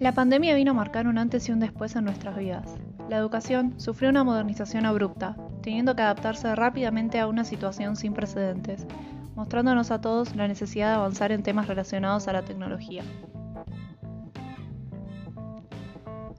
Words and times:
La 0.00 0.12
pandemia 0.12 0.54
vino 0.54 0.70
a 0.70 0.74
marcar 0.74 1.06
un 1.06 1.18
antes 1.18 1.46
y 1.46 1.52
un 1.52 1.60
después 1.60 1.94
en 1.94 2.04
nuestras 2.04 2.34
vidas. 2.34 2.74
La 3.10 3.18
educación 3.18 3.74
sufrió 3.76 4.08
una 4.08 4.24
modernización 4.24 4.86
abrupta, 4.86 5.36
teniendo 5.62 5.94
que 5.94 6.00
adaptarse 6.00 6.54
rápidamente 6.54 7.20
a 7.20 7.26
una 7.26 7.44
situación 7.44 7.96
sin 7.96 8.14
precedentes, 8.14 8.86
mostrándonos 9.36 9.90
a 9.90 10.00
todos 10.00 10.34
la 10.34 10.48
necesidad 10.48 10.88
de 10.88 10.94
avanzar 10.94 11.32
en 11.32 11.42
temas 11.42 11.68
relacionados 11.68 12.28
a 12.28 12.32
la 12.32 12.40
tecnología. 12.40 13.02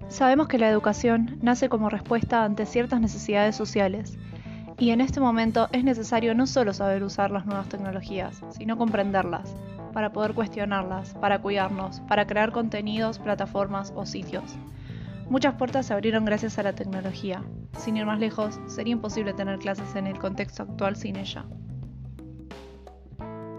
Sabemos 0.07 0.47
que 0.47 0.57
la 0.57 0.67
educación 0.67 1.37
nace 1.43 1.69
como 1.69 1.91
respuesta 1.91 2.43
ante 2.43 2.65
ciertas 2.65 2.99
necesidades 2.99 3.55
sociales, 3.55 4.17
y 4.79 4.89
en 4.89 5.01
este 5.01 5.19
momento 5.19 5.69
es 5.71 5.83
necesario 5.83 6.33
no 6.33 6.47
solo 6.47 6.73
saber 6.73 7.03
usar 7.03 7.29
las 7.29 7.45
nuevas 7.45 7.69
tecnologías, 7.69 8.41
sino 8.57 8.75
comprenderlas, 8.75 9.55
para 9.91 10.11
poder 10.11 10.33
cuestionarlas, 10.33 11.13
para 11.15 11.39
cuidarnos, 11.39 12.01
para 12.01 12.25
crear 12.25 12.51
contenidos, 12.51 13.19
plataformas 13.19 13.93
o 13.95 14.05
sitios. 14.05 14.55
Muchas 15.29 15.55
puertas 15.55 15.85
se 15.85 15.93
abrieron 15.93 16.25
gracias 16.25 16.59
a 16.59 16.63
la 16.63 16.73
tecnología. 16.73 17.41
Sin 17.77 17.95
ir 17.95 18.05
más 18.05 18.19
lejos, 18.19 18.59
sería 18.67 18.91
imposible 18.93 19.33
tener 19.33 19.59
clases 19.59 19.95
en 19.95 20.07
el 20.07 20.19
contexto 20.19 20.63
actual 20.63 20.95
sin 20.95 21.15
ella. 21.15 21.45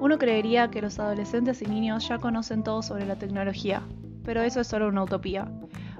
Uno 0.00 0.18
creería 0.18 0.68
que 0.68 0.82
los 0.82 0.98
adolescentes 0.98 1.62
y 1.62 1.66
niños 1.66 2.08
ya 2.08 2.18
conocen 2.18 2.62
todo 2.62 2.82
sobre 2.82 3.06
la 3.06 3.16
tecnología, 3.16 3.82
pero 4.24 4.42
eso 4.42 4.60
es 4.60 4.66
solo 4.66 4.88
una 4.88 5.04
utopía. 5.04 5.48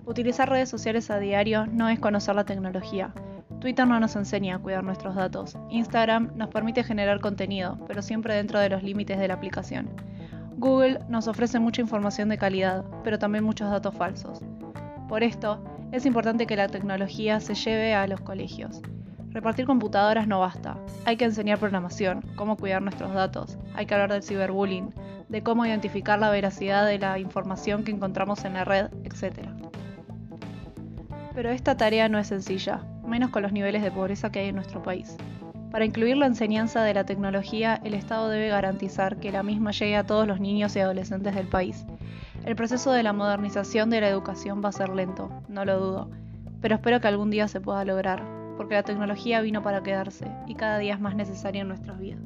Utilizar 0.04 0.50
redes 0.50 0.68
sociales 0.68 1.10
a 1.10 1.18
diario 1.18 1.66
no 1.66 1.88
es 1.88 2.00
conocer 2.00 2.34
la 2.34 2.44
tecnología. 2.44 3.14
Twitter 3.60 3.86
no 3.86 4.00
nos 4.00 4.16
enseña 4.16 4.56
a 4.56 4.58
cuidar 4.58 4.82
nuestros 4.82 5.14
datos. 5.14 5.56
Instagram 5.70 6.32
nos 6.34 6.48
permite 6.48 6.82
generar 6.82 7.20
contenido, 7.20 7.78
pero 7.86 8.02
siempre 8.02 8.34
dentro 8.34 8.58
de 8.58 8.70
los 8.70 8.82
límites 8.82 9.20
de 9.20 9.28
la 9.28 9.34
aplicación. 9.34 9.88
Google 10.56 11.00
nos 11.08 11.28
ofrece 11.28 11.58
mucha 11.58 11.80
información 11.80 12.28
de 12.28 12.38
calidad, 12.38 12.84
pero 13.04 13.18
también 13.18 13.44
muchos 13.44 13.70
datos 13.70 13.94
falsos. 13.94 14.40
Por 15.08 15.22
esto, 15.22 15.62
es 15.92 16.06
importante 16.06 16.46
que 16.46 16.56
la 16.56 16.68
tecnología 16.68 17.40
se 17.40 17.54
lleve 17.54 17.94
a 17.94 18.06
los 18.06 18.20
colegios. 18.20 18.80
Repartir 19.30 19.66
computadoras 19.66 20.28
no 20.28 20.40
basta. 20.40 20.76
Hay 21.04 21.16
que 21.16 21.24
enseñar 21.24 21.58
programación, 21.58 22.22
cómo 22.36 22.56
cuidar 22.56 22.82
nuestros 22.82 23.14
datos, 23.14 23.58
hay 23.74 23.86
que 23.86 23.94
hablar 23.94 24.12
del 24.12 24.22
ciberbullying, 24.22 24.94
de 25.28 25.42
cómo 25.42 25.64
identificar 25.64 26.18
la 26.18 26.30
veracidad 26.30 26.86
de 26.86 26.98
la 26.98 27.18
información 27.18 27.84
que 27.84 27.92
encontramos 27.92 28.44
en 28.44 28.54
la 28.54 28.64
red, 28.64 28.88
etc. 29.04 29.48
Pero 31.34 31.50
esta 31.50 31.76
tarea 31.76 32.10
no 32.10 32.18
es 32.18 32.26
sencilla, 32.26 32.84
menos 33.06 33.30
con 33.30 33.42
los 33.42 33.52
niveles 33.52 33.82
de 33.82 33.90
pobreza 33.90 34.30
que 34.30 34.40
hay 34.40 34.48
en 34.48 34.56
nuestro 34.56 34.82
país. 34.82 35.16
Para 35.72 35.86
incluir 35.86 36.18
la 36.18 36.26
enseñanza 36.26 36.82
de 36.84 36.92
la 36.92 37.04
tecnología, 37.04 37.80
el 37.82 37.94
Estado 37.94 38.28
debe 38.28 38.48
garantizar 38.48 39.16
que 39.16 39.32
la 39.32 39.42
misma 39.42 39.70
llegue 39.70 39.96
a 39.96 40.04
todos 40.04 40.26
los 40.26 40.38
niños 40.38 40.76
y 40.76 40.80
adolescentes 40.80 41.34
del 41.34 41.46
país. 41.46 41.86
El 42.44 42.54
proceso 42.56 42.92
de 42.92 43.02
la 43.02 43.14
modernización 43.14 43.88
de 43.88 44.02
la 44.02 44.08
educación 44.08 44.62
va 44.62 44.68
a 44.68 44.72
ser 44.72 44.90
lento, 44.90 45.30
no 45.48 45.64
lo 45.64 45.80
dudo, 45.80 46.10
pero 46.60 46.74
espero 46.74 47.00
que 47.00 47.08
algún 47.08 47.30
día 47.30 47.48
se 47.48 47.62
pueda 47.62 47.86
lograr, 47.86 48.22
porque 48.58 48.74
la 48.74 48.82
tecnología 48.82 49.40
vino 49.40 49.62
para 49.62 49.82
quedarse 49.82 50.26
y 50.46 50.56
cada 50.56 50.76
día 50.76 50.92
es 50.92 51.00
más 51.00 51.16
necesaria 51.16 51.62
en 51.62 51.68
nuestras 51.68 51.98
vidas. 51.98 52.20